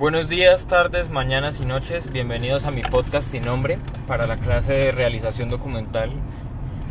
[0.00, 2.10] Buenos días, tardes, mañanas y noches.
[2.10, 3.76] Bienvenidos a mi podcast sin nombre
[4.06, 6.10] para la clase de realización documental.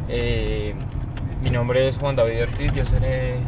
[0.07, 0.75] Eh,
[1.41, 2.71] mi nombre es Juan David Ortiz.
[2.73, 3.39] Yo seré eh,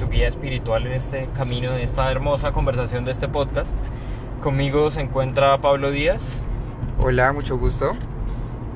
[0.00, 3.76] tu guía espiritual en este camino, en esta hermosa conversación de este podcast.
[4.42, 6.40] Conmigo se encuentra Pablo Díaz.
[6.98, 7.92] Hola, mucho gusto.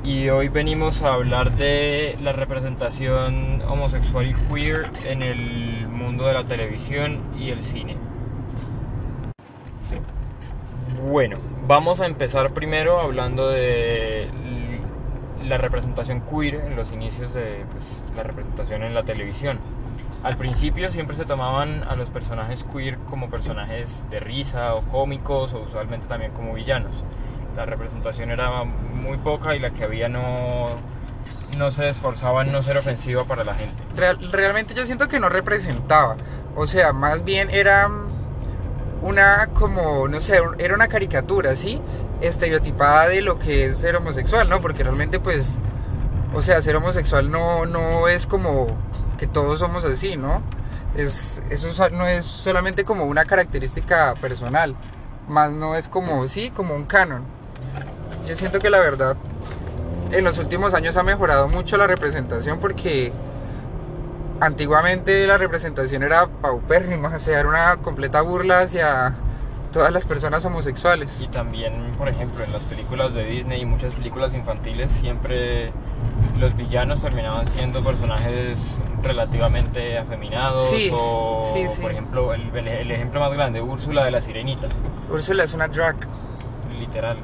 [0.04, 6.34] Y hoy venimos a hablar de la representación homosexual y queer en el mundo de
[6.34, 8.09] la televisión y el cine.
[11.08, 14.28] Bueno, vamos a empezar primero hablando de
[15.42, 19.58] la representación queer en los inicios de pues, la representación en la televisión.
[20.22, 25.54] Al principio siempre se tomaban a los personajes queer como personajes de risa o cómicos
[25.54, 27.02] o usualmente también como villanos.
[27.56, 30.66] La representación era muy poca y la que había no,
[31.56, 33.82] no se esforzaba en no ser ofensiva para la gente.
[34.30, 36.16] realmente yo siento que no representaba.
[36.54, 37.88] O sea, más bien era
[39.02, 41.80] una como, no sé, era una caricatura, ¿sí?
[42.20, 44.60] Estereotipada de lo que es ser homosexual, ¿no?
[44.60, 45.58] Porque realmente pues,
[46.34, 48.66] o sea, ser homosexual no, no es como
[49.18, 50.42] que todos somos así, ¿no?
[50.94, 54.74] Es, eso no es solamente como una característica personal,
[55.28, 57.22] más no es como, sí, como un canon.
[58.26, 59.16] Yo siento que la verdad,
[60.12, 63.12] en los últimos años ha mejorado mucho la representación porque
[64.40, 69.14] antiguamente la representación era paupérrima, o sea, era una completa burla hacia
[69.72, 71.20] todas las personas homosexuales.
[71.20, 75.72] Y también, por ejemplo, en las películas de Disney y muchas películas infantiles siempre
[76.38, 78.58] los villanos terminaban siendo personajes
[79.02, 81.80] relativamente afeminados sí, o, sí, sí.
[81.80, 84.68] por ejemplo, el, el, ejemplo más grande, Úrsula de la Sirenita.
[85.10, 85.96] Úrsula es una drag.
[86.78, 87.18] Literal.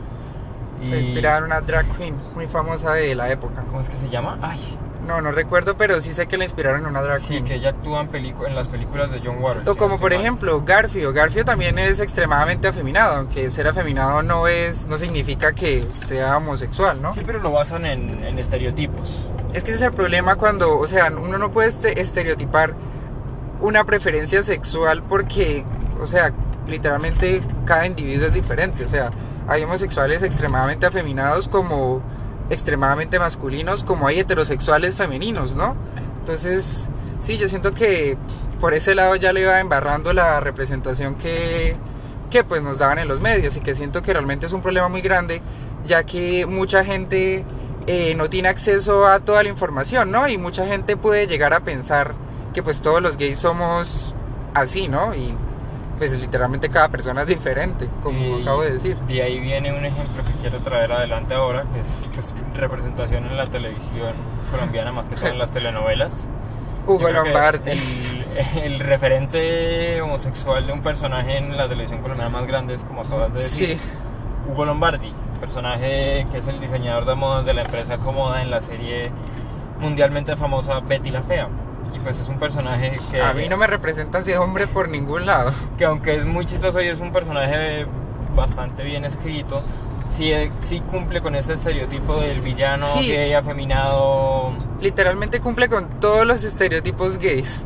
[0.83, 0.91] Y...
[0.91, 3.62] Se inspiraba en una drag queen muy famosa de la época.
[3.67, 4.39] ¿Cómo es que se llama?
[4.42, 4.61] Ay,
[5.06, 7.70] no, no recuerdo, pero sí sé que la inspiraron en una drag Sí, que ella
[7.70, 9.66] actúa en, en las películas de John Waters.
[9.68, 11.12] o como por ejemplo Garfio.
[11.12, 17.00] Garfio también es extremadamente afeminado, aunque ser afeminado no es no significa que sea homosexual,
[17.00, 17.14] ¿no?
[17.14, 19.26] Sí, pero lo basan en, en estereotipos.
[19.54, 22.75] Es que ese es el problema cuando, o sea, uno no puede este, estereotipar
[23.60, 25.64] una preferencia sexual porque,
[26.00, 26.32] o sea,
[26.66, 28.84] literalmente cada individuo es diferente.
[28.84, 29.10] O sea,
[29.48, 32.02] hay homosexuales extremadamente afeminados como
[32.50, 35.74] extremadamente masculinos como hay heterosexuales femeninos, ¿no?
[36.18, 36.86] Entonces,
[37.18, 38.16] sí, yo siento que
[38.60, 41.76] por ese lado ya le iba embarrando la representación que,
[42.30, 44.88] que pues nos daban en los medios y que siento que realmente es un problema
[44.88, 45.42] muy grande,
[45.84, 47.44] ya que mucha gente
[47.86, 50.28] eh, no tiene acceso a toda la información, ¿no?
[50.28, 52.14] Y mucha gente puede llegar a pensar
[52.54, 54.14] que pues todos los gays somos
[54.54, 55.14] así, ¿no?
[55.14, 55.34] Y
[55.98, 58.96] pues literalmente cada persona es diferente, como acabo de decir.
[59.08, 63.36] De ahí viene un ejemplo que quiero traer adelante ahora, que es pues, representación en
[63.36, 64.12] la televisión
[64.50, 66.28] colombiana, más que todo en las telenovelas.
[66.86, 67.72] Hugo Lombardi.
[67.72, 73.00] El, el, referente homosexual de un personaje en la televisión colombiana más grande es, como
[73.00, 73.88] acabas de decir, sí.
[74.48, 78.60] Hugo Lombardi, personaje que es el diseñador de modas de la empresa Comoda en la
[78.60, 79.10] serie
[79.80, 81.48] mundialmente famosa Betty la Fea
[82.06, 83.21] pues es un personaje que...
[83.21, 85.53] A mí no me representa ese hombre por ningún lado.
[85.77, 87.84] Que aunque es muy chistoso y es un personaje
[88.37, 89.61] bastante bien escrito,
[90.09, 90.31] sí,
[90.61, 94.53] sí cumple con este estereotipo del villano gay afeminado.
[94.81, 97.65] Literalmente cumple con todos los estereotipos gays.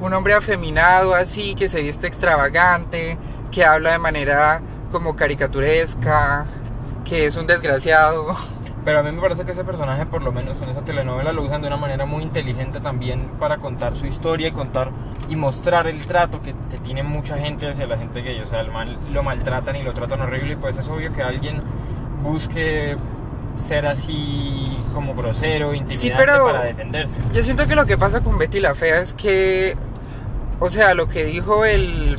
[0.00, 3.18] Un hombre afeminado así, que se viste extravagante,
[3.50, 4.60] que habla de manera
[4.92, 6.46] como caricaturesca,
[7.04, 8.36] que es un desgraciado.
[8.84, 11.42] Pero a mí me parece que ese personaje, por lo menos en esa telenovela, lo
[11.42, 14.90] usan de una manera muy inteligente también para contar su historia y contar
[15.28, 18.40] y mostrar el trato que, tiene mucha gente hacia la gente gay.
[18.40, 21.22] O sea, el mal, lo maltratan y lo tratan horrible y pues es obvio que
[21.22, 21.62] alguien
[22.22, 22.96] busque
[23.56, 27.20] ser así como grosero, intimidante para defenderse.
[27.32, 29.76] Yo siento que lo que pasa con Betty la Fea es que,
[30.58, 32.18] o sea, lo que dijo el...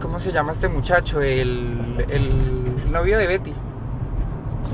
[0.00, 1.20] ¿Cómo se llama este muchacho?
[1.20, 3.54] El, el novio de Betty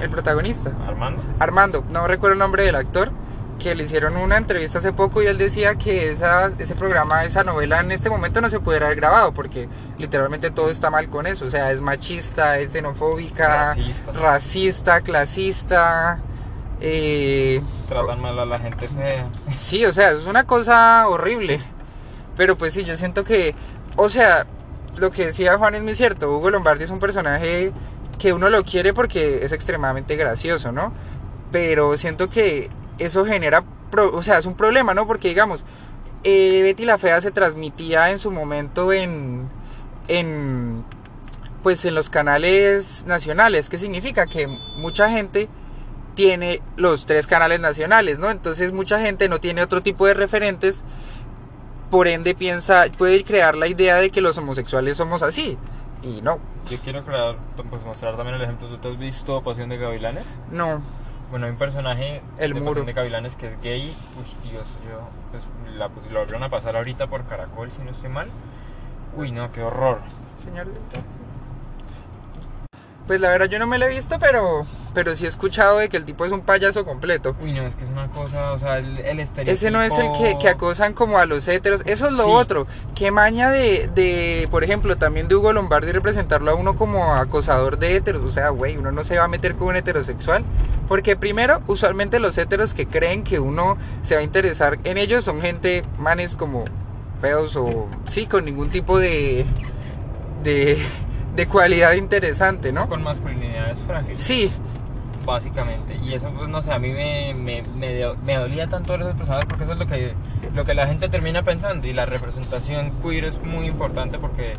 [0.00, 0.72] el protagonista.
[0.86, 1.22] Armando.
[1.38, 3.10] Armando, no recuerdo el nombre del actor,
[3.60, 7.44] que le hicieron una entrevista hace poco y él decía que esa, ese programa, esa
[7.44, 9.68] novela en este momento no se pudiera haber grabado porque
[9.98, 11.44] literalmente todo está mal con eso.
[11.44, 16.18] O sea, es machista, es xenofóbica, racista, racista clasista.
[16.80, 19.28] Eh, Tratan mal a la gente fea.
[19.54, 21.60] Sí, o sea, es una cosa horrible.
[22.36, 23.54] Pero pues sí, yo siento que,
[23.96, 24.46] o sea,
[24.96, 26.30] lo que decía Juan es muy cierto.
[26.34, 27.72] Hugo Lombardi es un personaje
[28.20, 30.92] que uno lo quiere porque es extremadamente gracioso, ¿no?
[31.50, 33.64] Pero siento que eso genera,
[33.96, 35.06] o sea, es un problema, ¿no?
[35.06, 35.64] Porque digamos,
[36.22, 39.48] eh, Betty la Fea se transmitía en su momento en,
[40.06, 40.84] en,
[41.62, 44.26] pues en los canales nacionales, ¿qué significa?
[44.26, 45.48] Que mucha gente
[46.14, 48.30] tiene los tres canales nacionales, ¿no?
[48.30, 50.84] Entonces mucha gente no tiene otro tipo de referentes,
[51.90, 55.58] por ende piensa, puede crear la idea de que los homosexuales somos así
[56.02, 56.38] Y no,
[56.68, 57.36] Yo quiero crear,
[57.68, 58.68] pues mostrar también el ejemplo.
[58.68, 60.36] ¿Tú te has visto Pasión de Gavilanes?
[60.50, 60.82] no.
[61.30, 62.72] Bueno, hay un personaje El de muro.
[62.72, 63.94] Pasión de Gavilanes que es gay.
[64.18, 67.92] Uy, Dios, yo, pues la, pues, lo volvieron a pasar ahorita por Caracol, si no
[67.92, 68.28] estoy mal.
[69.16, 70.00] Uy, no, qué horror.
[70.36, 70.66] Señor.
[73.06, 74.64] Pues la verdad yo no me lo he visto, pero,
[74.94, 77.34] pero sí he escuchado de que el tipo es un payaso completo.
[77.42, 79.52] Uy, no, es que es una cosa, o sea, el, el estereotipo...
[79.52, 81.82] Ese no es el que, que acosan como a los héteros.
[81.86, 82.30] Eso es lo Sí.
[82.30, 82.66] otro.
[82.94, 87.78] Qué maña de, de, por ejemplo, también de Hugo Lombardi representarlo a uno como acosador
[87.78, 88.22] de héteros.
[88.24, 90.44] O sea, güey, uno no se va a meter con un heterosexual.
[90.86, 95.24] Porque primero, usualmente los héteros que creen que uno se va a interesar en ellos
[95.24, 96.64] son gente, manes como
[97.20, 99.44] feos o sí, con ningún tipo de,
[100.44, 100.78] de,
[101.34, 102.88] de cualidad interesante, ¿no?
[102.88, 104.20] Con masculinidades frágiles.
[104.20, 104.50] Sí,
[105.24, 105.98] básicamente.
[106.02, 107.62] Y eso, pues no sé, a mí me, me,
[108.24, 110.14] me, dolía tanto ver esos personajes porque eso es lo que,
[110.54, 111.86] lo que la gente termina pensando.
[111.86, 114.54] Y la representación queer es muy importante porque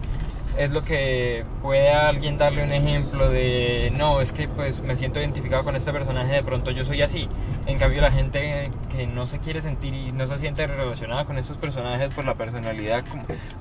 [0.58, 5.20] es lo que puede alguien darle un ejemplo de, no, es que pues me siento
[5.20, 7.30] identificado con este personaje, de pronto yo soy así.
[7.66, 11.38] En cambio, la gente que no se quiere sentir y no se siente relacionada con
[11.38, 13.04] estos personajes por la personalidad,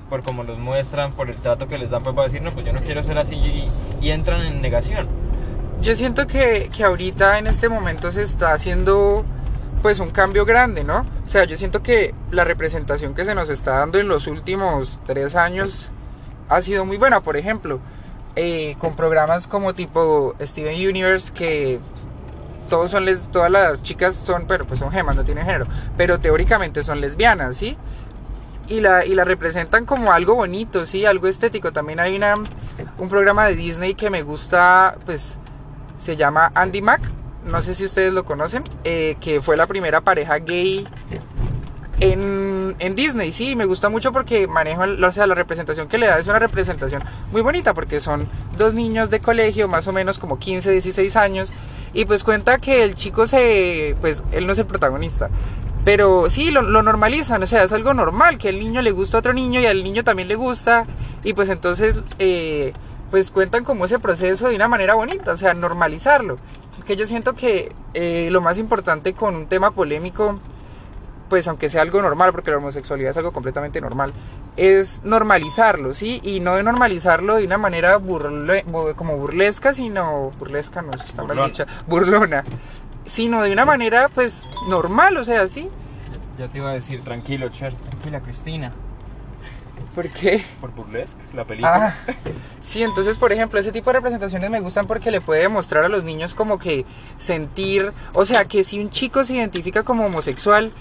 [0.09, 2.51] por cómo los muestran, por el trato que les dan, pues va a decir, no,
[2.51, 3.69] pues yo no quiero ser así y,
[4.01, 5.07] y entran en negación.
[5.81, 9.25] Yo siento que, que ahorita en este momento se está haciendo
[9.81, 11.07] pues un cambio grande, ¿no?
[11.23, 14.99] O sea, yo siento que la representación que se nos está dando en los últimos
[15.07, 15.89] tres años
[16.51, 17.21] ha sido muy buena.
[17.21, 17.79] Por ejemplo,
[18.35, 21.79] eh, con programas como tipo Steven Universe que
[22.69, 25.67] todos son les, todas las chicas son, pero pues son gemas, no tienen género,
[25.97, 27.77] pero teóricamente son lesbianas, ¿sí?
[28.67, 31.73] Y la, y la representan como algo bonito, sí, algo estético.
[31.73, 32.33] También hay una,
[32.97, 35.37] un programa de Disney que me gusta, pues
[35.99, 37.01] se llama Andy Mac,
[37.43, 40.87] no sé si ustedes lo conocen, eh, que fue la primera pareja gay
[42.01, 46.19] en, Disney, sí, me gusta mucho porque manejo, o sea, la representación que le da
[46.19, 48.27] es una representación muy bonita porque son
[48.57, 51.53] dos niños de colegio, más o menos como 15, 16 años,
[51.93, 55.29] y pues cuenta que el chico se, pues él no es el protagonista,
[55.85, 59.17] pero sí, lo, lo normalizan, o sea, es algo normal, que el niño le gusta
[59.17, 60.85] a otro niño y al niño también le gusta,
[61.23, 62.73] y pues entonces, eh,
[63.11, 66.37] pues cuentan como ese proceso de una manera bonita, o sea, normalizarlo.
[66.85, 70.39] Que yo siento que eh, lo más importante con un tema polémico,
[71.31, 74.11] pues aunque sea algo normal, porque la homosexualidad es algo completamente normal,
[74.57, 76.19] es normalizarlo, ¿sí?
[76.23, 81.23] Y no de normalizarlo de una manera burle- bu- como burlesca, sino burlesca, no está
[81.23, 82.43] mal dicha, burlona,
[83.05, 85.69] sino de una manera pues normal, o sea, ¿sí?
[86.37, 88.73] Ya te iba a decir, tranquilo, Cher, tranquila, Cristina.
[89.95, 90.43] Porque...
[90.59, 91.95] Por Burlesque, la película.
[92.07, 92.13] Ah,
[92.61, 95.89] sí, entonces, por ejemplo, ese tipo de representaciones me gustan porque le puede demostrar a
[95.89, 96.85] los niños como que
[97.17, 100.71] sentir, o sea, que si un chico se identifica como homosexual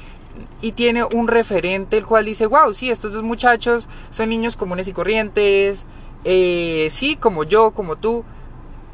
[0.61, 4.88] y tiene un referente el cual dice, wow, sí, estos dos muchachos son niños comunes
[4.88, 5.87] y corrientes,
[6.25, 8.25] eh, sí, como yo, como tú,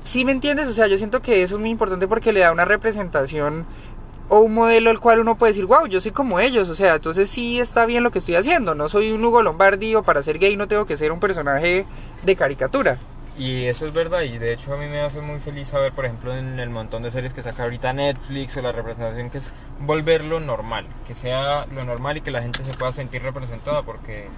[0.04, 2.52] sí me entiendes, o sea, yo siento que eso es muy importante porque le da
[2.52, 3.66] una representación
[4.28, 6.96] o un modelo al cual uno puede decir, wow, yo soy como ellos, o sea,
[6.96, 10.22] entonces sí está bien lo que estoy haciendo, no soy un Hugo Lombardi o para
[10.22, 11.84] ser gay no tengo que ser un personaje
[12.24, 12.98] de caricatura.
[13.38, 16.06] Y eso es verdad, y de hecho a mí me hace muy feliz saber, por
[16.06, 19.52] ejemplo, en el montón de series que saca ahorita Netflix o la representación que es
[19.78, 24.28] volverlo normal, que sea lo normal y que la gente se pueda sentir representada, porque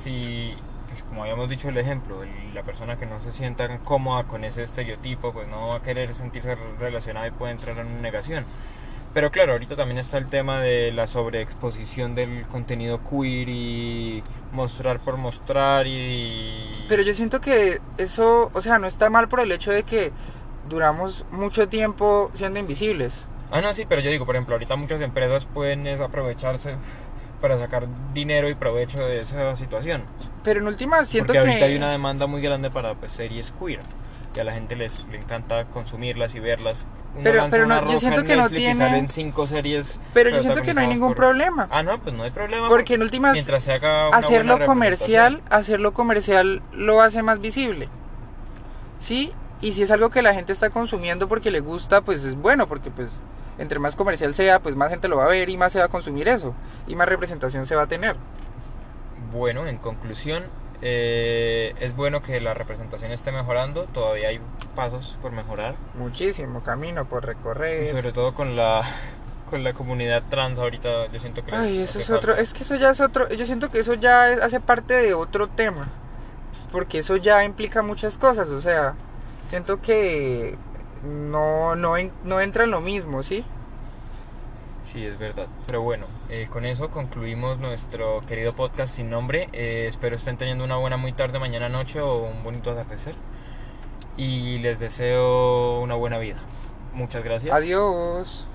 [0.00, 0.54] si,
[0.88, 2.22] pues como habíamos dicho el ejemplo,
[2.54, 6.14] la persona que no se sienta cómoda con ese estereotipo, pues no va a querer
[6.14, 8.44] sentirse relacionada y puede entrar en una negación.
[9.16, 15.00] Pero claro, ahorita también está el tema de la sobreexposición del contenido queer y mostrar
[15.00, 16.84] por mostrar y...
[16.86, 20.12] Pero yo siento que eso, o sea, no está mal por el hecho de que
[20.68, 23.26] duramos mucho tiempo siendo invisibles.
[23.50, 26.74] Ah, no, sí, pero yo digo, por ejemplo, ahorita muchas empresas pueden aprovecharse
[27.40, 30.02] para sacar dinero y provecho de esa situación.
[30.44, 31.48] Pero en última siento Porque que...
[31.48, 33.80] ahorita hay una demanda muy grande para pues, series queer.
[34.34, 36.86] Y a la gente les le encanta consumirlas y verlas.
[37.16, 39.46] Uno Pero- lanza pero una no- yo siento en que no tiene- Y salen cinco
[39.46, 39.98] series.
[40.14, 41.66] Pero yo siento que no hay ningún por- problema.
[41.70, 42.68] Ah, no, pues no hay problema.
[42.68, 47.88] Porque en últimas Mientras se haga una hacerlo comercial, hacerlo comercial lo hace más visible.
[48.98, 49.32] ¿Sí?
[49.60, 52.66] Y si es algo que la gente está consumiendo porque le gusta, pues es bueno,
[52.68, 53.20] porque pues
[53.58, 55.86] entre más comercial sea, pues más gente lo va a ver y más se va
[55.86, 56.54] a consumir eso.
[56.86, 58.16] Y más representación se va a tener.
[59.32, 60.44] Bueno, en conclusión,
[60.82, 63.84] eh, es bueno que la representación esté mejorando.
[63.86, 64.40] Todavía hay
[64.74, 65.74] pasos por mejorar.
[65.94, 67.86] Muchísimo camino por Y recorrer.
[67.88, 68.82] sobre todo con la
[69.50, 72.74] con la comunidad trans ahorita yo siento que Ay, eso es otro, es que eso
[72.74, 75.88] ya es otro, yo siento que eso ya es- hace parte de otro tema,
[76.72, 78.94] porque eso ya implica muchas cosas, o sea,
[79.48, 80.58] siento que
[81.04, 83.44] no, no, no entra en lo mismo, ¿sí?
[84.92, 85.48] Sí, es verdad.
[85.66, 89.48] Pero bueno, eh, con eso concluimos nuestro querido podcast sin nombre.
[89.52, 93.14] Eh, espero estén teniendo una buena muy tarde, mañana, noche o un bonito atardecer.
[94.16, 96.38] Y les deseo una buena vida.
[96.94, 97.54] Muchas gracias.
[97.54, 98.46] Adiós.